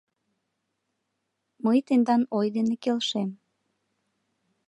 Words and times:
—Мый 1.63 1.77
тендан 1.87 2.21
ой 2.37 2.47
дене 2.55 2.75
келшем. 2.83 3.29